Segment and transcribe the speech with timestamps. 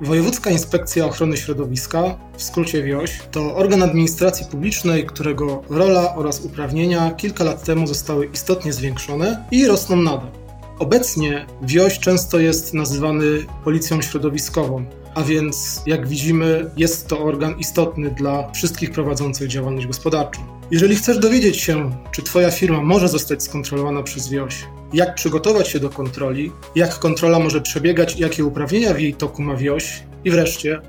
[0.00, 7.10] Wojewódzka Inspekcja Ochrony Środowiska, w skrócie WIOŚ, to organ administracji publicznej, którego rola oraz uprawnienia
[7.10, 10.30] kilka lat temu zostały istotnie zwiększone i rosną nadal.
[10.78, 14.84] Obecnie WIOŚ często jest nazywany policją środowiskową,
[15.16, 20.40] a więc jak widzimy jest to organ istotny dla wszystkich prowadzących działalność gospodarczą.
[20.70, 25.80] Jeżeli chcesz dowiedzieć się, czy Twoja firma może zostać skontrolowana przez WIOŚ, jak przygotować się
[25.80, 30.80] do kontroli, jak kontrola może przebiegać jakie uprawnienia w jej toku ma WIOŚ i wreszcie,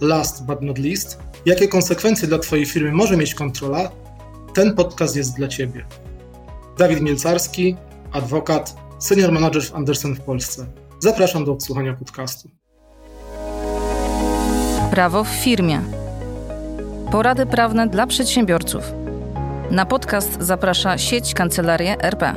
[0.00, 3.90] last but not least, jakie konsekwencje dla Twojej firmy może mieć kontrola,
[4.54, 5.86] ten podcast jest dla Ciebie.
[6.78, 7.76] Dawid Mielcarski,
[8.12, 10.66] adwokat, senior manager w Andersen w Polsce.
[10.98, 12.65] Zapraszam do odsłuchania podcastu.
[14.90, 15.82] Prawo w firmie.
[17.12, 18.84] Porady prawne dla przedsiębiorców.
[19.70, 22.34] Na podcast zaprasza sieć Kancelarie RP.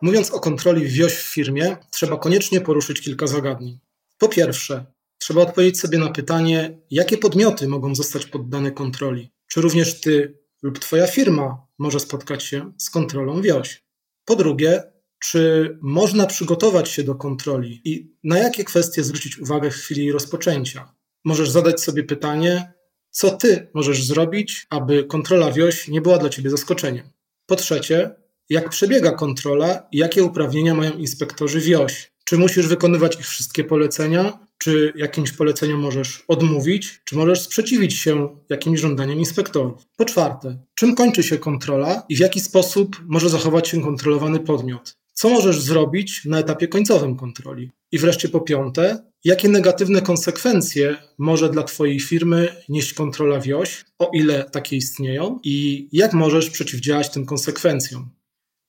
[0.00, 3.78] Mówiąc o kontroli wioś w firmie, trzeba koniecznie poruszyć kilka zagadnień.
[4.18, 4.86] Po pierwsze,
[5.18, 9.32] trzeba odpowiedzieć sobie na pytanie, jakie podmioty mogą zostać poddane kontroli.
[9.46, 13.84] Czy również ty lub twoja firma może spotkać się z kontrolą wioś?
[14.24, 14.82] Po drugie,
[15.22, 20.12] czy można przygotować się do kontroli i na jakie kwestie zwrócić uwagę w chwili jej
[20.12, 20.94] rozpoczęcia?
[21.24, 22.72] Możesz zadać sobie pytanie,
[23.10, 27.10] co ty możesz zrobić, aby kontrola wioś nie była dla ciebie zaskoczeniem.
[27.46, 28.10] Po trzecie,
[28.48, 32.12] jak przebiega kontrola i jakie uprawnienia mają inspektorzy wioś?
[32.24, 34.46] Czy musisz wykonywać ich wszystkie polecenia?
[34.58, 37.02] Czy jakimś poleceniom możesz odmówić?
[37.04, 39.86] Czy możesz sprzeciwić się jakimś żądaniom inspektorów?
[39.96, 45.00] Po czwarte, czym kończy się kontrola i w jaki sposób może zachować się kontrolowany podmiot?
[45.20, 47.70] Co możesz zrobić na etapie końcowym kontroli?
[47.92, 54.10] I wreszcie po piąte, jakie negatywne konsekwencje może dla Twojej firmy nieść kontrola wioś, o
[54.14, 58.10] ile takie istnieją, i jak możesz przeciwdziałać tym konsekwencjom?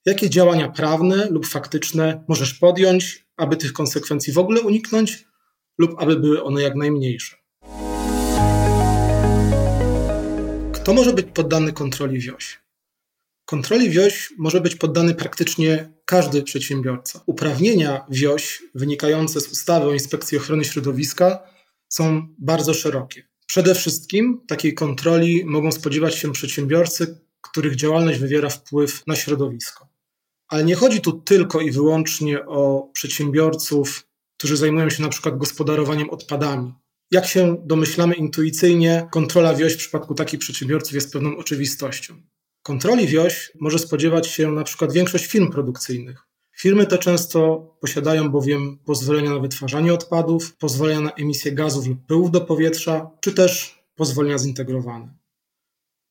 [0.06, 5.26] Jakie działania prawne lub faktyczne możesz podjąć, aby tych konsekwencji w ogóle uniknąć,
[5.78, 7.36] lub aby były one jak najmniejsze?
[10.74, 12.62] Kto może być poddany kontroli wioś?
[13.52, 17.22] Kontroli wioś może być poddany praktycznie każdy przedsiębiorca.
[17.26, 21.40] Uprawnienia wioś wynikające z ustawy o inspekcji ochrony środowiska
[21.90, 23.28] są bardzo szerokie.
[23.48, 29.88] Przede wszystkim takiej kontroli mogą spodziewać się przedsiębiorcy, których działalność wywiera wpływ na środowisko.
[30.48, 34.08] Ale nie chodzi tu tylko i wyłącznie o przedsiębiorców,
[34.38, 36.74] którzy zajmują się na przykład gospodarowaniem odpadami.
[37.12, 42.22] Jak się domyślamy intuicyjnie, kontrola wioś w przypadku takich przedsiębiorców jest pewną oczywistością.
[42.64, 46.28] Kontroli wioś może spodziewać się na przykład większość firm produkcyjnych.
[46.58, 52.32] Firmy te często posiadają bowiem pozwolenia na wytwarzanie odpadów, pozwolenia na emisję gazów lub pyłów
[52.32, 55.14] do powietrza, czy też pozwolenia zintegrowane.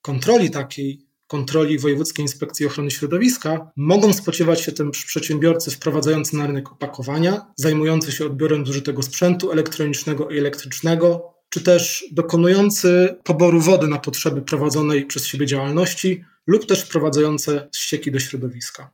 [0.02, 6.72] Kontroli takiej kontroli Wojewódzkiej Inspekcji Ochrony Środowiska mogą spodziewać się też przedsiębiorcy wprowadzający na rynek
[6.72, 13.98] opakowania, zajmujący się odbiorem zużytego sprzętu elektronicznego i elektrycznego, czy też dokonujący poboru wody na
[13.98, 18.90] potrzeby prowadzonej przez siebie działalności lub też wprowadzające ścieki do środowiska.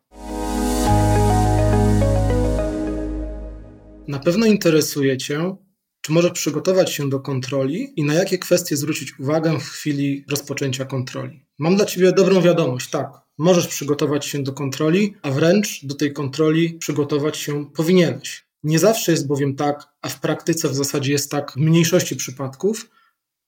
[4.08, 5.56] Na pewno interesuje Cię,
[6.00, 10.84] czy może przygotować się do kontroli i na jakie kwestie zwrócić uwagę w chwili rozpoczęcia
[10.84, 11.46] kontroli?
[11.58, 12.90] Mam dla Ciebie dobrą wiadomość.
[12.90, 18.46] Tak, możesz przygotować się do kontroli, a wręcz do tej kontroli przygotować się powinieneś.
[18.62, 22.90] Nie zawsze jest bowiem tak, a w praktyce w zasadzie jest tak w mniejszości przypadków,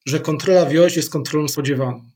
[0.06, 2.10] że kontrola wioś jest kontrolą spodziewaną.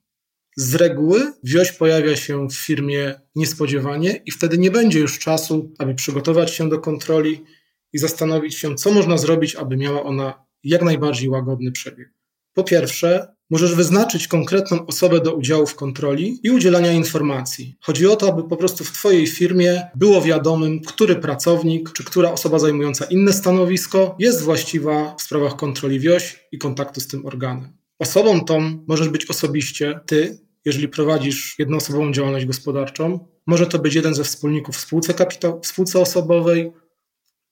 [0.56, 5.94] Z reguły wioś pojawia się w firmie niespodziewanie i wtedy nie będzie już czasu, aby
[5.94, 7.44] przygotować się do kontroli
[7.92, 12.12] i zastanowić się, co można zrobić, aby miała ona jak najbardziej łagodny przebieg.
[12.54, 17.76] Po pierwsze, możesz wyznaczyć konkretną osobę do udziału w kontroli i udzielania informacji.
[17.80, 22.32] Chodzi o to, aby po prostu w Twojej firmie było wiadomym, który pracownik czy która
[22.32, 27.81] osoba zajmująca inne stanowisko jest właściwa w sprawach kontroli wioś i kontaktu z tym organem.
[28.02, 33.28] Osobą tą możesz być osobiście Ty, jeżeli prowadzisz jednoosobową działalność gospodarczą.
[33.46, 36.72] Może to być jeden ze wspólników w spółce, kapita- w spółce osobowej,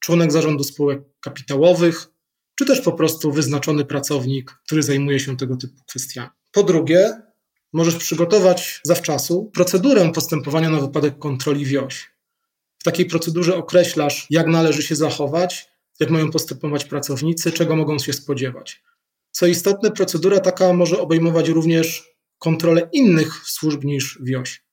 [0.01, 2.07] członek zarządu spółek kapitałowych,
[2.59, 6.31] czy też po prostu wyznaczony pracownik, który zajmuje się tego typu kwestiami.
[6.53, 7.23] Po drugie,
[7.73, 12.11] możesz przygotować zawczasu procedurę postępowania na wypadek kontroli wioś.
[12.79, 15.69] W takiej procedurze określasz, jak należy się zachować,
[16.01, 18.83] jak mają postępować pracownicy, czego mogą się spodziewać.
[19.31, 24.65] Co istotne, procedura taka może obejmować również kontrolę innych służb niż wioś,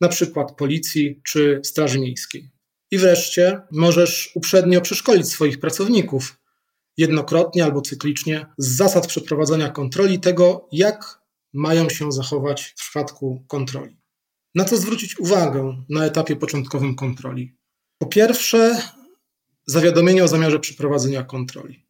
[0.00, 2.50] na przykład policji czy Straży Miejskiej.
[2.90, 6.38] I wreszcie możesz uprzednio przeszkolić swoich pracowników
[6.96, 11.20] jednokrotnie albo cyklicznie z zasad przeprowadzania kontroli tego, jak
[11.52, 13.96] mają się zachować w przypadku kontroli.
[14.54, 17.56] Na co zwrócić uwagę na etapie początkowym kontroli?
[17.98, 18.82] Po pierwsze,
[19.66, 21.83] zawiadomienie o zamiarze przeprowadzenia kontroli.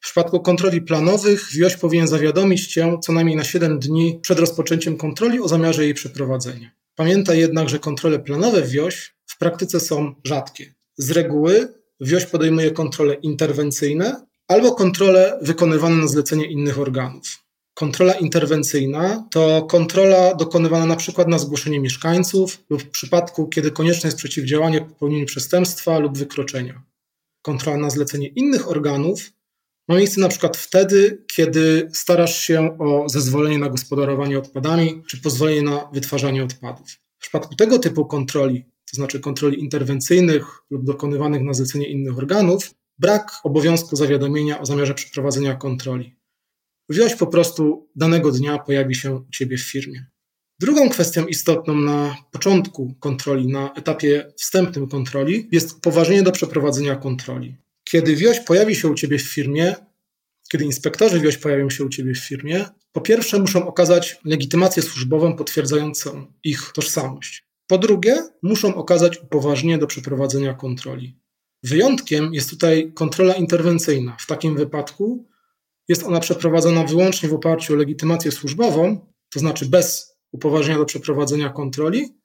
[0.00, 4.96] W przypadku kontroli planowych WIOŚ powinien zawiadomić Cię co najmniej na 7 dni przed rozpoczęciem
[4.96, 6.70] kontroli o zamiarze jej przeprowadzenia.
[6.94, 10.74] Pamiętaj jednak, że kontrole planowe WIOŚ w praktyce są rzadkie.
[10.98, 11.68] Z reguły
[12.00, 17.46] WIOŚ podejmuje kontrole interwencyjne albo kontrole wykonywane na zlecenie innych organów.
[17.74, 24.06] Kontrola interwencyjna to kontrola dokonywana na przykład na zgłoszenie mieszkańców lub w przypadku, kiedy konieczne
[24.06, 26.82] jest przeciwdziałanie popełnieniu przestępstwa lub wykroczenia.
[27.42, 29.32] Kontrola na zlecenie innych organów
[29.88, 35.62] ma miejsce na przykład wtedy, kiedy starasz się o zezwolenie na gospodarowanie odpadami czy pozwolenie
[35.62, 36.90] na wytwarzanie odpadów.
[37.18, 42.74] W przypadku tego typu kontroli, to znaczy kontroli interwencyjnych lub dokonywanych na zlecenie innych organów,
[42.98, 46.16] brak obowiązku zawiadomienia o zamiarze przeprowadzenia kontroli.
[46.88, 50.06] Wziąć po prostu danego dnia pojawi się u Ciebie w firmie.
[50.60, 57.56] Drugą kwestią istotną na początku kontroli, na etapie wstępnym kontroli, jest upoważnienie do przeprowadzenia kontroli.
[57.90, 59.74] Kiedy wioś pojawi się u Ciebie w firmie,
[60.48, 65.36] kiedy inspektorzy wioś pojawią się u Ciebie w firmie, po pierwsze muszą okazać legitymację służbową
[65.36, 67.46] potwierdzającą ich tożsamość.
[67.66, 71.18] Po drugie, muszą okazać upoważnienie do przeprowadzenia kontroli.
[71.62, 74.16] Wyjątkiem jest tutaj kontrola interwencyjna.
[74.20, 75.28] W takim wypadku
[75.88, 81.48] jest ona przeprowadzona wyłącznie w oparciu o legitymację służbową, to znaczy bez upoważnienia do przeprowadzenia
[81.48, 82.18] kontroli,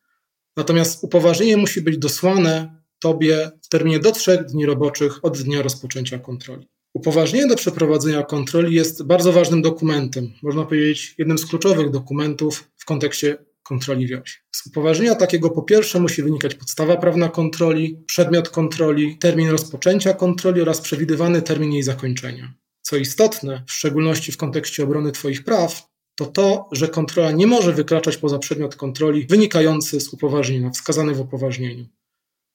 [0.57, 6.19] natomiast upoważnienie musi być dosłane Tobie w terminie do trzech dni roboczych od dnia rozpoczęcia
[6.19, 6.67] kontroli.
[6.93, 12.85] Upoważnienie do przeprowadzenia kontroli jest bardzo ważnym dokumentem, można powiedzieć jednym z kluczowych dokumentów w
[12.85, 14.43] kontekście kontroli wioś.
[14.55, 20.61] Z upoważnienia takiego po pierwsze musi wynikać podstawa prawna kontroli, przedmiot kontroli, termin rozpoczęcia kontroli
[20.61, 22.53] oraz przewidywany termin jej zakończenia.
[22.81, 27.73] Co istotne, w szczególności w kontekście obrony Twoich praw, to to, że kontrola nie może
[27.73, 31.85] wykraczać poza przedmiot kontroli wynikający z upoważnienia, wskazany w upoważnieniu.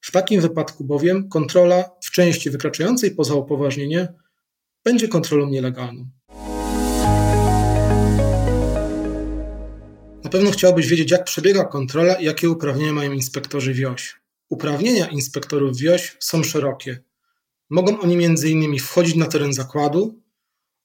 [0.06, 4.08] W takim wypadku bowiem kontrola w części wykraczającej poza upoważnienie
[4.84, 6.10] będzie kontrolą nielegalną.
[10.24, 14.20] Na pewno chciałbyś wiedzieć, jak przebiega kontrola i jakie uprawnienia mają inspektorzy WIOŚ.
[14.48, 16.98] Uprawnienia inspektorów WIOŚ są szerokie.
[17.70, 18.78] Mogą oni m.in.
[18.78, 20.22] wchodzić na teren zakładu,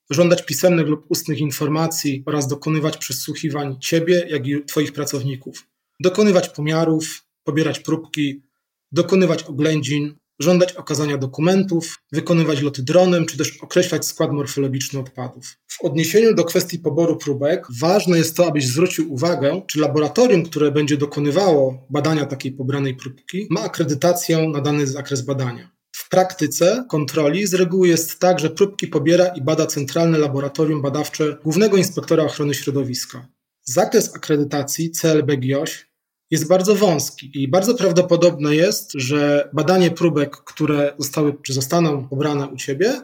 [0.10, 5.68] żądać pisemnych lub ustnych informacji oraz dokonywać przesłuchiwań Ciebie, jak i Twoich pracowników,
[6.00, 8.51] dokonywać pomiarów, pobierać próbki,
[8.92, 15.58] dokonywać oględzin, żądać okazania dokumentów, wykonywać loty dronem, czy też określać skład morfologiczny odpadów.
[15.68, 20.72] W odniesieniu do kwestii poboru próbek, ważne jest to, abyś zwrócił uwagę, czy laboratorium, które
[20.72, 25.72] będzie dokonywało badania takiej pobranej próbki, ma akredytację na dany zakres badania.
[25.96, 31.38] W praktyce kontroli z reguły jest tak, że próbki pobiera i bada Centralne Laboratorium Badawcze
[31.44, 33.28] Głównego Inspektora Ochrony Środowiska.
[33.64, 35.91] Zakres akredytacji CLB GIOŚ
[36.32, 42.48] jest bardzo wąski i bardzo prawdopodobne jest, że badanie próbek, które zostały czy zostaną pobrane
[42.48, 43.02] u Ciebie,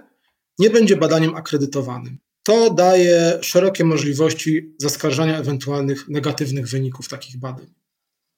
[0.59, 2.17] nie będzie badaniem akredytowanym.
[2.43, 7.73] To daje szerokie możliwości zaskarżania ewentualnych negatywnych wyników takich badań.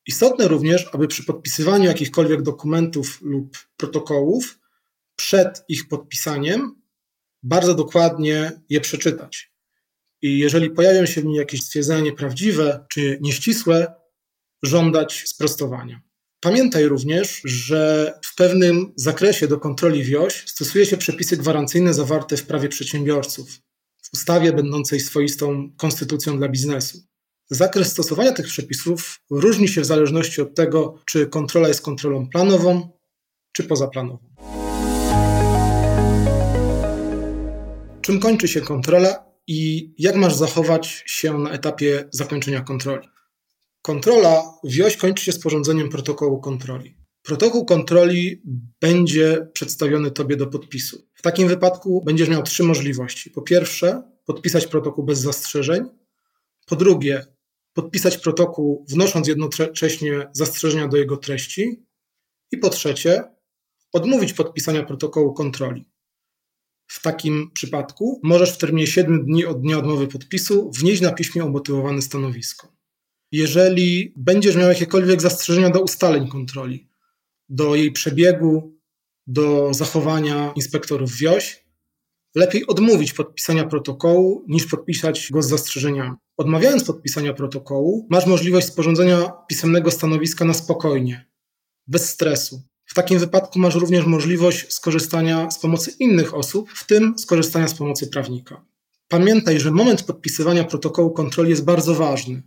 [0.08, 4.60] Istotne również, aby przy podpisywaniu jakichkolwiek dokumentów lub protokołów
[5.16, 6.82] przed ich podpisaniem
[7.44, 9.52] bardzo dokładnie je przeczytać.
[10.22, 13.99] I jeżeli pojawią się w nim jakieś stwierdzenia nieprawdziwe czy nieścisłe,
[14.64, 16.02] żądać sprostowania.
[16.42, 22.46] Pamiętaj również, że w pewnym zakresie do kontroli WIOŚ stosuje się przepisy gwarancyjne zawarte w
[22.46, 23.50] prawie przedsiębiorców,
[24.04, 27.00] w ustawie będącej swoistą konstytucją dla biznesu.
[27.50, 33.00] Zakres stosowania tych przepisów różni się w zależności od tego, czy kontrola jest kontrolą planową,
[33.54, 34.30] czy pozaplanową.
[38.02, 43.08] Czym kończy się kontrola i jak masz zachować się na etapie zakończenia kontroli?
[43.90, 46.98] Kontrola wioś kończy się sporządzeniem protokołu kontroli.
[47.22, 48.42] Protokół kontroli
[48.82, 51.08] będzie przedstawiony Tobie do podpisu.
[51.14, 53.32] W takim wypadku będziesz miał trzy możliwości.
[53.32, 55.84] Po pierwsze, podpisać protokół bez zastrzeżeń.
[56.66, 57.26] Po drugie,
[57.74, 61.86] podpisać protokół, wnosząc jednocześnie zastrzeżenia do jego treści.
[62.52, 63.24] I po trzecie,
[63.94, 65.86] odmówić podpisania protokołu kontroli.
[66.88, 71.46] W takim przypadku możesz w terminie 7 dni od dnia odmowy podpisu wnieść na piśmie
[71.46, 72.79] umotywowane stanowisko.
[73.32, 76.90] Jeżeli będziesz miał jakiekolwiek zastrzeżenia do ustaleń kontroli,
[77.50, 78.80] do jej przebiegu,
[79.28, 81.66] do zachowania inspektorów wioś,
[82.36, 86.16] lepiej odmówić podpisania protokołu niż podpisać go z zastrzeżeniami.
[86.38, 91.30] Odmawiając podpisania protokołu, masz możliwość sporządzenia pisemnego stanowiska na spokojnie,
[91.88, 92.62] bez stresu.
[92.86, 97.74] W takim wypadku masz również możliwość skorzystania z pomocy innych osób, w tym skorzystania z
[97.74, 98.66] pomocy prawnika.
[99.08, 102.44] Pamiętaj, że moment podpisywania protokołu kontroli jest bardzo ważny.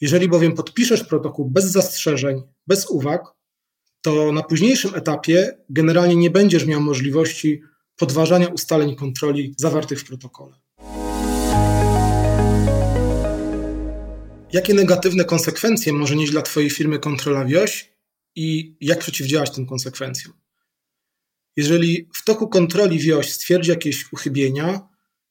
[0.00, 3.22] Jeżeli bowiem podpiszesz protokół bez zastrzeżeń, bez uwag,
[4.00, 7.62] to na późniejszym etapie generalnie nie będziesz miał możliwości
[7.96, 10.56] podważania ustaleń kontroli zawartych w protokole.
[14.52, 17.92] Jakie negatywne konsekwencje może nieść dla Twojej firmy kontrola wioś
[18.34, 20.34] i jak przeciwdziałać tym konsekwencjom?
[21.56, 24.88] Jeżeli w toku kontroli wioś stwierdzi jakieś uchybienia,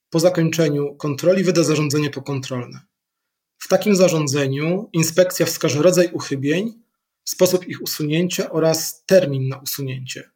[0.09, 2.88] po zakończeniu kontroli wyda zarządzenie pokontrolne.
[3.59, 6.73] W takim zarządzeniu inspekcja wskaże rodzaj uchybień,
[7.23, 10.29] sposób ich usunięcia oraz termin na usunięcie.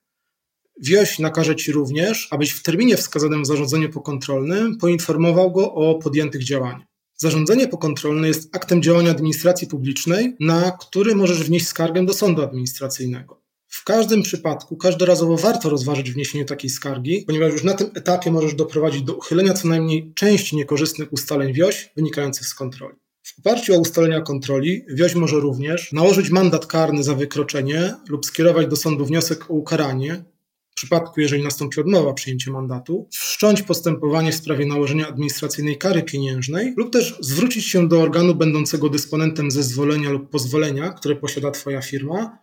[0.81, 6.43] Wioś nakaże Ci również, abyś w terminie wskazanym w zarządzeniu pokontrolnym poinformował go o podjętych
[6.43, 6.87] działaniach.
[7.17, 13.41] Zarządzenie pokontrolne jest aktem działania administracji publicznej, na który możesz wnieść skargę do sądu administracyjnego.
[13.67, 18.53] W każdym przypadku każdorazowo warto rozważyć wniesienie takiej skargi, ponieważ już na tym etapie możesz
[18.53, 23.02] doprowadzić do uchylenia co najmniej części niekorzystnych ustaleń wioś wynikających z kontroli.
[23.35, 28.67] W oparciu o ustalenia kontroli wioś może również nałożyć mandat karny za wykroczenie lub skierować
[28.67, 30.23] do sądu wniosek o ukaranie,
[30.71, 36.73] w przypadku jeżeli nastąpi odmowa przyjęcia mandatu, wszcząć postępowanie w sprawie nałożenia administracyjnej kary pieniężnej
[36.77, 42.37] lub też zwrócić się do organu będącego dysponentem zezwolenia lub pozwolenia, które posiada Twoja firma,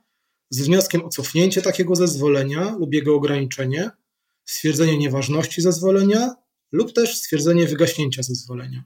[0.51, 3.91] z wnioskiem o cofnięcie takiego zezwolenia lub jego ograniczenie,
[4.45, 6.35] stwierdzenie nieważności zezwolenia
[6.73, 8.85] lub też stwierdzenie wygaśnięcia zezwolenia.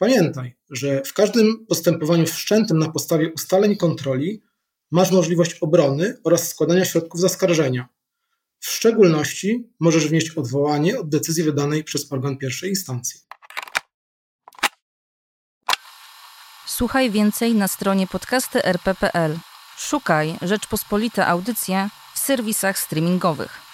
[0.00, 4.42] Pamiętaj, że w każdym postępowaniu wszczętym na podstawie ustaleń kontroli
[4.90, 7.88] masz możliwość obrony oraz składania środków zaskarżenia.
[8.60, 13.20] W szczególności możesz wnieść odwołanie od decyzji wydanej przez organ pierwszej instancji.
[16.66, 19.38] Słuchaj więcej na stronie podcasty.rp.pl.
[19.76, 23.69] Szukaj Rzeczpospolite Audycje w serwisach streamingowych.